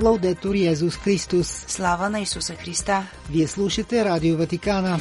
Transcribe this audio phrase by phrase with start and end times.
[0.00, 1.64] Лаудетор Йезус Христос.
[1.68, 3.06] Слава на Исуса Христа.
[3.30, 5.00] Вие слушате Радио Ватикана.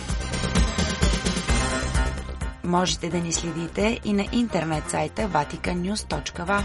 [2.64, 6.62] Можете да ни следите и на интернет сайта vaticannews.va.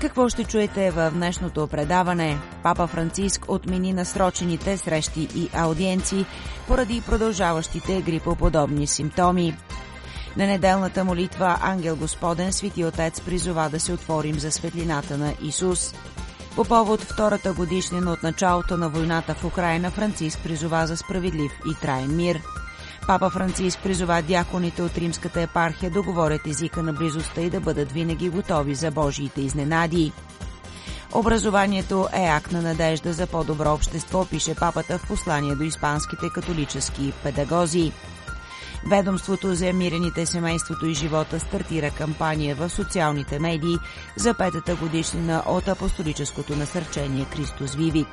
[0.00, 2.38] Какво ще чуете в днешното предаване?
[2.62, 6.26] Папа Франциск отмени насрочените срещи и аудиенции
[6.68, 9.56] поради продължаващите грипоподобни симптоми.
[10.36, 15.94] На неделната молитва Ангел Господен Свети Отец призова да се отворим за светлината на Исус.
[16.56, 21.80] По повод втората годишнина от началото на войната в Украина Франциск призова за справедлив и
[21.80, 22.40] траен мир.
[23.06, 27.92] Папа Франциск призова дяконите от римската епархия да говорят езика на близостта и да бъдат
[27.92, 30.12] винаги готови за Божиите изненади.
[31.14, 37.12] Образованието е акт на надежда за по-добро общество, пише папата в послание до испанските католически
[37.22, 37.92] педагози.
[38.90, 43.76] Ведомството за мирените семейството и живота стартира кампания в социалните медии
[44.16, 48.06] за петата годишнина от апостолическото насърчение Кристос Вивит.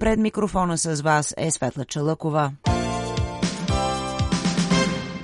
[0.00, 2.52] Пред микрофона с вас е Светла Чалъкова.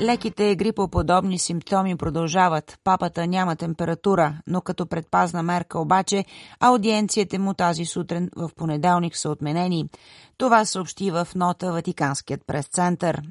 [0.00, 2.78] Леките грипоподобни симптоми продължават.
[2.84, 6.24] Папата няма температура, но като предпазна мерка обаче
[6.60, 9.88] аудиенцията му тази сутрин в понеделник са отменени.
[10.36, 13.22] Това съобщи в нота Ватиканският прес-център.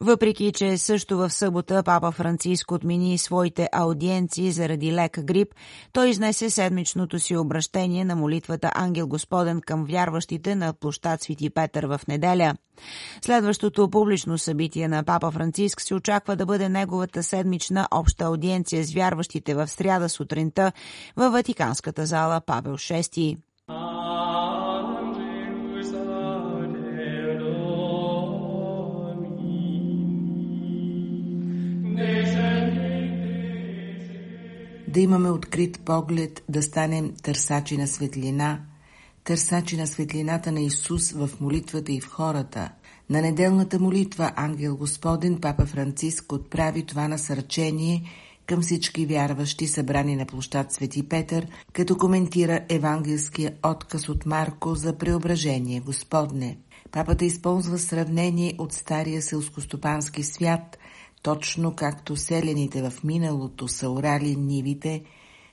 [0.00, 5.54] Въпреки, че също в събота папа Франциск отмени своите аудиенции заради лек грип,
[5.92, 11.84] той изнесе седмичното си обращение на молитвата Ангел Господен към вярващите на площад Свети Петър
[11.84, 12.54] в неделя.
[13.20, 18.94] Следващото публично събитие на папа Франциск се очаква да бъде неговата седмична обща аудиенция с
[18.94, 20.72] вярващите в сряда сутринта
[21.16, 23.36] във Ватиканската зала Павел VI.
[34.96, 38.60] Да имаме открит поглед, да станем търсачи на светлина,
[39.24, 42.70] търсачи на светлината на Исус в молитвата и в хората.
[43.10, 48.02] На неделната молитва Ангел Господен Папа Франциск отправи това насърчение
[48.46, 54.98] към всички вярващи, събрани на площад Свети Петър, като коментира евангелския отказ от Марко за
[54.98, 56.58] преображение Господне.
[56.92, 60.78] Папата използва сравнение от стария селскостопански свят–
[61.26, 65.02] точно както селените в миналото са орали нивите,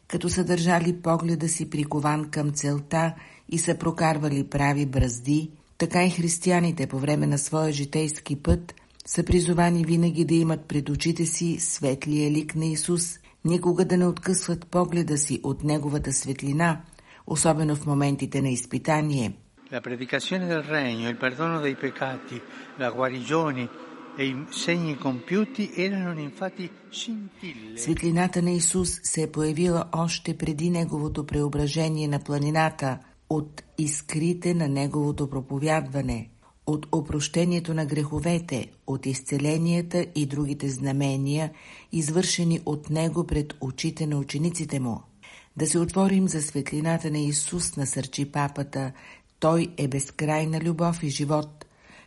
[0.07, 3.13] като са държали погледа си прикован към целта
[3.49, 8.75] и са прокарвали прави бразди, така и християните по време на своя житейски път
[9.05, 14.05] са призовани винаги да имат пред очите си светлия лик на Исус, никога да не
[14.05, 16.81] откъсват погледа си от Неговата светлина,
[17.27, 19.33] особено в моментите на изпитание.
[19.71, 22.37] La predicazione del regno, il perdono dei peccati,
[22.77, 23.63] la guarigione
[27.77, 34.67] Светлината на Исус се е появила още преди Неговото преображение на планината от искрите на
[34.67, 36.29] Неговото проповядване,
[36.67, 41.51] от опрощението на греховете, от изцеленията и другите знамения,
[41.91, 45.01] извършени от Него пред очите на учениците Му.
[45.57, 48.91] Да се отворим за светлината на Исус, насърчи папата,
[49.39, 51.62] Той е безкрайна любов и живот–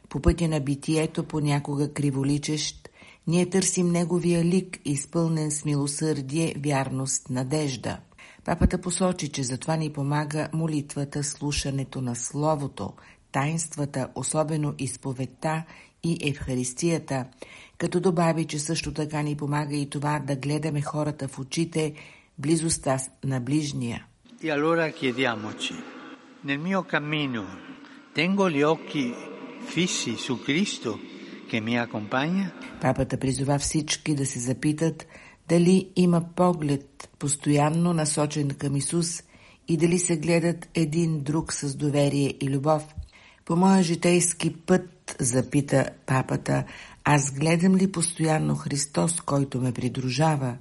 [0.09, 2.89] по пътя на битието, понякога криволичещ,
[3.27, 7.99] ние търсим неговия лик, изпълнен с милосърдие, вярност, надежда.
[8.45, 12.93] Папата посочи, че затова ни помага молитвата, слушането на Словото,
[13.33, 15.65] тайнствата, особено изповедта
[16.03, 17.25] и Евхаристията,
[17.79, 21.95] като добави, че също така ни помага и това да гледаме хората в очите,
[22.39, 24.07] близостта на ближния.
[24.43, 25.75] И allora chiediamoci,
[26.45, 27.45] nel mio cammino
[28.13, 29.05] tengo gli occhi
[29.67, 30.99] fissi su Cristo
[31.49, 32.53] che mi accompagna?
[32.81, 35.07] Папата призова всички да се запитат
[35.49, 39.23] дали има поглед постоянно насочен към Исус
[39.69, 42.95] и дали се гледат един друг с доверие и любов.
[43.45, 46.65] По моя житейски път, запита папата,
[47.05, 50.57] аз гледам ли постоянно Христос, който ме придружава?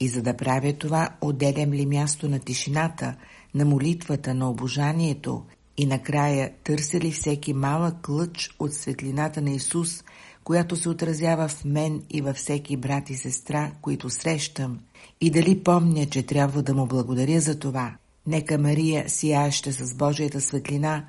[0.00, 3.14] И за да правя това, отделям ли място на тишината,
[3.54, 5.44] на молитвата, на обожанието
[5.76, 10.04] и накрая търся ли всеки малък лъч от светлината на Исус,
[10.44, 14.80] която се отразява в мен и във всеки брат и сестра, които срещам,
[15.20, 17.96] и дали помня, че трябва да му благодаря за това.
[18.26, 21.04] Нека Мария, сияеща с Божията светлина,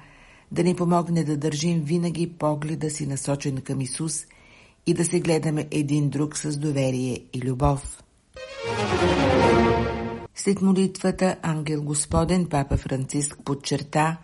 [0.51, 4.25] да ни помогне да държим винаги погледа си насочен към Исус
[4.85, 8.03] и да се гледаме един друг с доверие и любов.
[10.35, 14.17] След молитвата Ангел Господен Папа Франциск подчерта,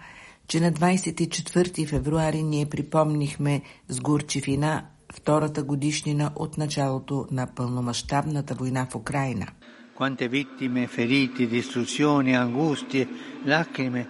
[0.51, 8.87] че на 24 февруари ние припомнихме с горчивина втората годишнина от началото на пълномащабната война
[8.91, 9.47] в Украина.
[9.99, 13.03] Quante vittime, feriti, distruzioni, angustie,
[13.45, 14.01] lacrime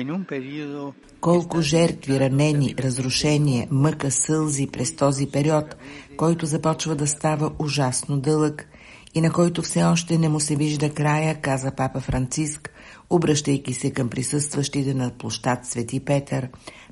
[0.00, 5.76] in un periodo колко жертви, ранени, разрушение, мъка, сълзи през този период,
[6.16, 8.68] който започва да става ужасно дълъг
[9.14, 12.70] и на който все още не му се вижда края, каза папа Франциск,
[13.10, 16.48] обръщайки се към присъстващите на площад Свети Петър.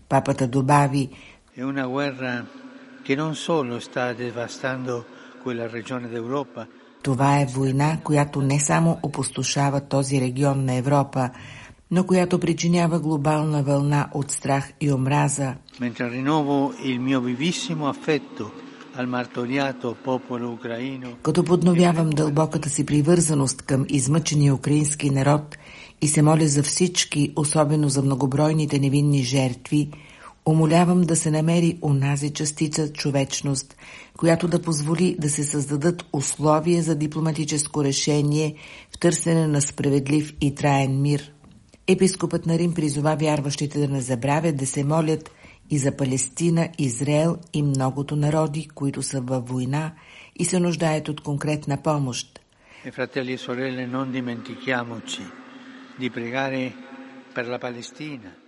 [0.08, 1.10] Папата добави
[1.56, 2.32] È una guerra
[3.04, 4.94] che non solo sta devastando
[5.42, 6.66] quella regione d'Europa,
[7.04, 11.30] това е война, която не само опустошава този регион на Европа,
[11.90, 15.54] но която причинява глобална вълна от страх и омраза.
[21.22, 25.56] Като подновявам дълбоката си привързаност към измъчения украински народ
[26.04, 29.90] и се моля за всички, особено за многобройните невинни жертви,
[30.46, 33.76] умолявам да се намери онази частица човечност,
[34.16, 38.54] която да позволи да се създадат условия за дипломатическо решение
[38.94, 41.32] в търсене на справедлив и траен мир.
[41.86, 45.30] Епископът на Рим призова вярващите да не забравят да се молят
[45.70, 49.92] и за Палестина, Израел и многото народи, които са във война
[50.36, 52.40] и се нуждаят от конкретна помощ.
[52.92, 55.43] fratelli e sorelle non dimentichiamoci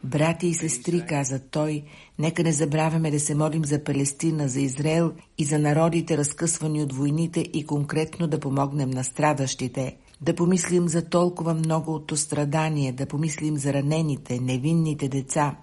[0.05, 1.83] Брати и сестри, каза той,
[2.19, 6.93] нека не забравяме да се молим за Палестина, за Израел и за народите, разкъсвани от
[6.93, 9.97] войните и конкретно да помогнем на страдащите.
[10.21, 15.57] Да помислим за толкова много от страдание, да помислим за ранените, невинните деца.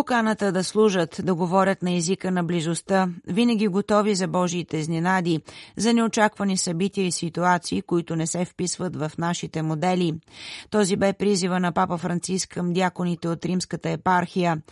[0.00, 5.40] Поканата да служат, да говорят на езика на близостта, винаги готови за Божиите изненади,
[5.76, 10.14] за неочаквани събития и ситуации, които не се вписват в нашите модели.
[10.70, 14.62] Този бе призива на папа Франциск към дяконите от римската епархия.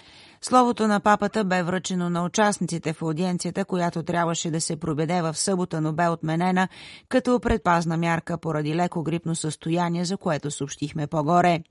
[0.40, 5.34] Словото на папата бе връчено на участниците в аудиенцията, която трябваше да се проведе в
[5.34, 6.68] събота, но бе отменена
[7.08, 11.62] като предпазна мярка поради леко грипно състояние, за което съобщихме по-горе.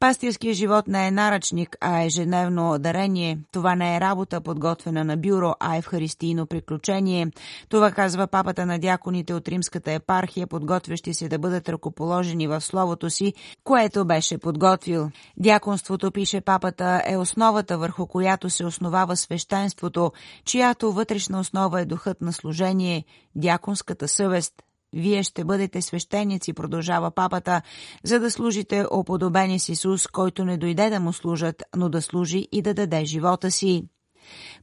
[0.00, 3.38] Пастирският живот не е наръчник, а е ежедневно дарение.
[3.52, 7.30] Това не е работа подготвена на бюро, а евхаристийно приключение.
[7.68, 13.10] Това казва папата на дяконите от римската епархия, подготвящи се да бъдат ръкоположени в словото
[13.10, 13.32] си,
[13.64, 15.10] което беше подготвил.
[15.36, 20.12] Дяконството, пише папата, е основата върху която се основава свещенството,
[20.44, 23.04] чиято вътрешна основа е духът на служение,
[23.34, 24.54] дяконската съвест,
[24.94, 27.62] вие ще бъдете свещеници, продължава папата,
[28.04, 32.48] за да служите оподобени с Исус, който не дойде да му служат, но да служи
[32.52, 33.84] и да даде живота си.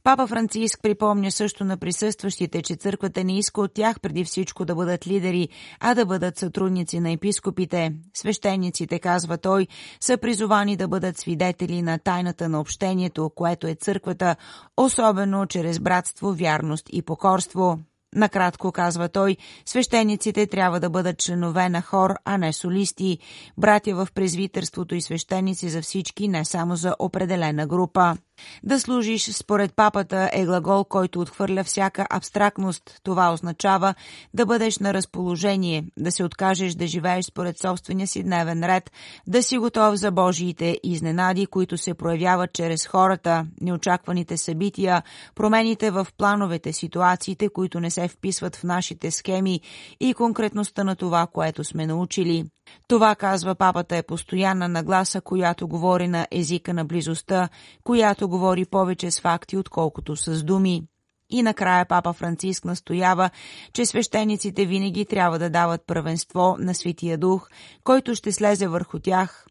[0.02, 4.74] Папа Франциск припомня също на присъстващите, че църквата не иска от тях преди всичко да
[4.74, 5.48] бъдат лидери,
[5.80, 7.92] а да бъдат сътрудници на епископите.
[8.14, 9.66] Свещениците, казва той,
[10.00, 14.36] са призовани да бъдат свидетели на тайната на общението, което е църквата,
[14.76, 17.78] особено чрез братство, вярност и покорство.
[18.14, 19.36] Накратко казва той,
[19.66, 23.18] свещениците трябва да бъдат членове на хор, а не солисти,
[23.58, 28.16] братя в презвитърството и свещеници за всички, не само за определена група.
[28.62, 33.00] Да служиш според папата е глагол, който отхвърля всяка абстрактност.
[33.02, 33.94] Това означава
[34.34, 38.90] да бъдеш на разположение, да се откажеш да живееш според собствения си дневен ред,
[39.26, 45.02] да си готов за Божиите изненади, които се проявяват чрез хората, неочакваните събития,
[45.34, 49.60] промените в плановете, ситуациите, които не се вписват в нашите схеми
[50.00, 52.44] и конкретността на това, което сме научили.
[52.88, 57.48] Това, казва папата, е постоянна нагласа, която говори на езика на близостта,
[57.84, 60.82] която говори повече с факти, отколкото с думи.
[61.30, 63.30] И накрая папа Франциск настоява,
[63.72, 67.48] че свещениците винаги трябва да дават първенство на Светия Дух,
[67.84, 69.46] който ще слезе върху тях.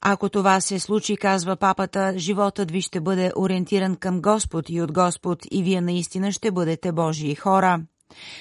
[0.00, 4.92] Ако това се случи, казва папата, животът ви ще бъде ориентиран към Господ и от
[4.92, 7.80] Господ и вие наистина ще бъдете Божии хора.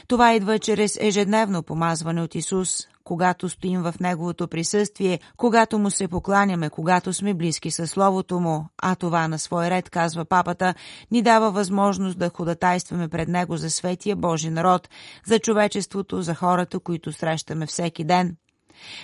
[0.08, 6.08] Това идва чрез ежедневно помазване от Исус, когато стоим в Неговото присъствие, когато Му се
[6.08, 10.74] покланяме, когато сме близки със Словото Му, а това на свой ред, казва папата,
[11.12, 14.89] ни дава възможност да ходатайстваме пред Него за светия Божи народ,
[15.25, 18.36] за човечеството, за хората, които срещаме всеки ден.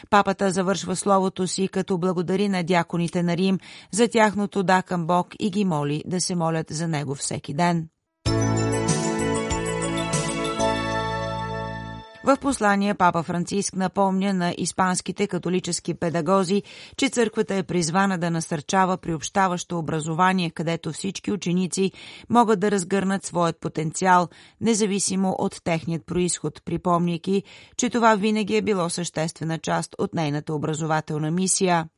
[0.10, 3.60] Папата завършва словото си, като благодари на дяконите на Рим
[3.92, 7.88] за тяхното да към Бог и ги моли да се молят за него всеки ден.
[12.26, 16.64] В послание папа Франциск напомня на испанските католически педагози,
[16.98, 21.92] че църквата е призвана да насърчава приобщаващо образование, където всички ученици
[22.30, 24.28] могат да разгърнат своят потенциал,
[24.62, 27.44] независимо от техният происход, припомняйки,
[27.78, 31.88] че това винаги е било съществена част от нейната образователна мисия–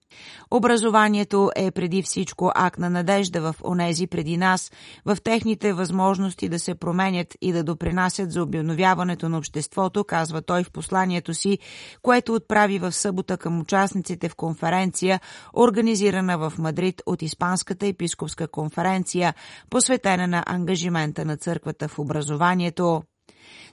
[0.51, 4.71] Образованието е преди всичко акт на надежда в онези преди нас,
[5.05, 10.63] в техните възможности да се променят и да допринасят за обновяването на обществото, казва той
[10.63, 11.59] в посланието си,
[12.01, 15.19] което отправи в събота към участниците в конференция,
[15.53, 19.33] организирана в Мадрид от Испанската епископска конференция,
[19.69, 23.03] посветена на ангажимента на църквата в образованието.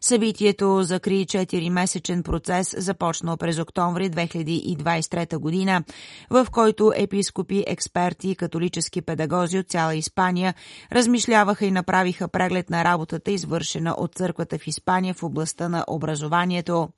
[0.04, 5.84] Събитието закри 4-месечен процес, започнал през октомври 2023 година,
[6.30, 10.54] в който епископи, експерти и католически педагози от цяла Испания
[10.92, 16.88] размишляваха и направиха преглед на работата, извършена от църквата в Испания в областта на образованието.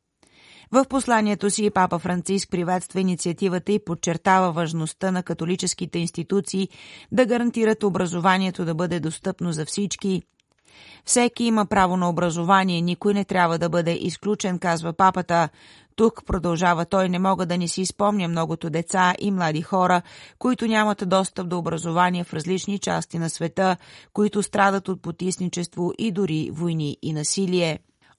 [0.72, 6.68] В посланието си папа Франциск приветства инициативата и подчертава важността на католическите институции
[7.12, 10.22] да гарантират образованието да бъде достъпно за всички–
[11.04, 15.48] всеки има право на образование, никой не трябва да бъде изключен, казва папата.
[15.96, 20.02] Тук, продължава той, не мога да не си спомня многото деца и млади хора,
[20.38, 23.76] които нямат достъп до образование в различни части на света,
[24.12, 27.78] които страдат от потисничество и дори войни и насилие.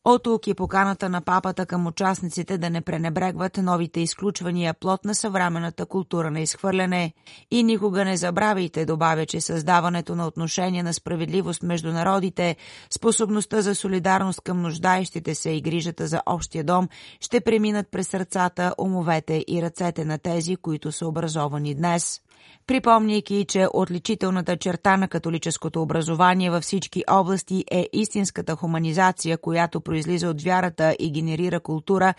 [0.10, 5.16] От тук е поканата на папата към участниците да не пренебрегват новите изключвания плод на
[5.16, 7.14] съвременната култура на изхвърляне.
[7.52, 12.56] И никога не забравяйте, добавя, че създаването на отношения на справедливост между народите,
[12.90, 16.90] способността за солидарност към нуждаещите се и грижата за общия дом
[17.22, 22.22] ще преминат през сърцата, умовете и ръцете на тези, които са образовани днес
[22.68, 30.30] припомняйки, че отличителната черта на католическото образование във всички области е истинската хуманизация, която произлиза
[30.30, 32.14] от вярата и генерира култура,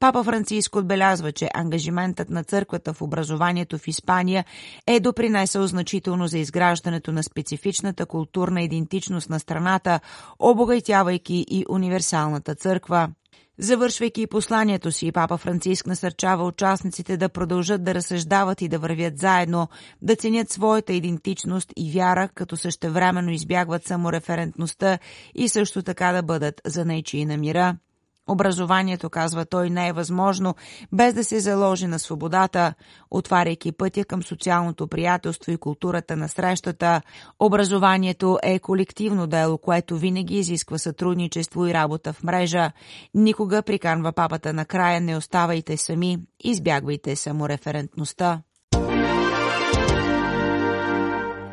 [0.00, 4.44] папа Франциско отбелязва, че ангажиментът на църквата в образованието в Испания
[4.86, 10.00] е допринесъл значително за изграждането на специфичната културна идентичност на страната,
[10.38, 13.08] обогатявайки и универсалната църква.
[13.58, 19.68] Завършвайки посланието си, папа Франциск насърчава участниците да продължат да разсъждават и да вървят заедно,
[20.02, 24.98] да ценят своята идентичност и вяра, като същевременно избягват самореферентността
[25.34, 27.76] и също така да бъдат за найчи на мира.
[28.28, 30.54] Образованието, казва той, не е възможно
[30.92, 32.74] без да се заложи на свободата,
[33.10, 37.02] отваряйки пътя към социалното приятелство и културата на срещата.
[37.40, 42.70] Образованието е колективно дело, което винаги изисква сътрудничество и работа в мрежа.
[43.14, 48.42] Никога, приканва папата накрая, не оставайте сами, избягвайте самореферентността.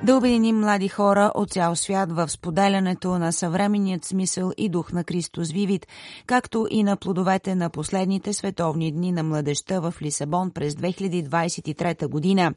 [0.09, 5.03] Да обединим млади хора от цял свят в споделянето на съвременният смисъл и дух на
[5.03, 5.87] Кристос Вивит,
[6.25, 12.53] както и на плодовете на последните световни дни на младеща в Лисабон през 2023 година.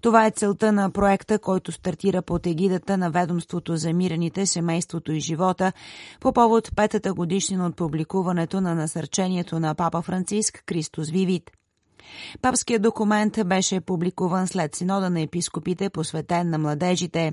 [0.00, 5.20] Това е целта на проекта, който стартира под егидата на ведомството за мирените, семейството и
[5.20, 5.72] живота
[6.20, 11.50] по повод петата годишнина от публикуването на насърчението на Папа Франциск Кристос Вивит.
[12.42, 17.32] Папският документ беше публикуван след синода на епископите, посветен на младежите.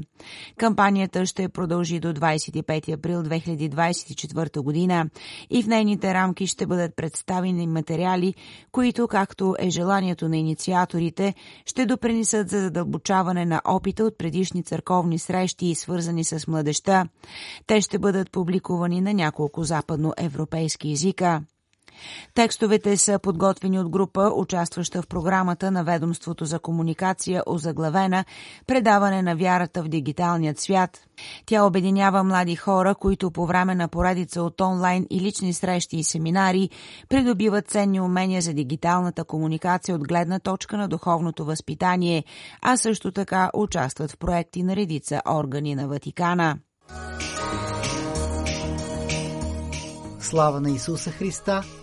[0.58, 5.10] Кампанията ще продължи до 25 април 2024 година
[5.50, 8.34] и в нейните рамки ще бъдат представени материали,
[8.72, 11.34] които, както е желанието на инициаторите,
[11.66, 17.06] ще допринесат за задълбочаване на опита от предишни църковни срещи, свързани с младеща.
[17.68, 21.42] Те ще бъдат публикувани на няколко западноевропейски езика.
[22.34, 28.26] Текстовете са подготвени от група, участваща в програмата на Ведомството за комуникация озаглавена
[28.68, 31.00] Предаване на вярата в дигиталният свят.
[31.46, 36.04] Тя обединява млади хора, които по време на поредица от онлайн и лични срещи и
[36.04, 36.70] семинари
[37.10, 42.24] придобиват ценни умения за дигиталната комуникация от гледна точка на духовното възпитание,
[42.62, 46.58] а също така участват в проекти на редица органи на Ватикана.
[50.20, 51.83] Слава на Исуса Христа!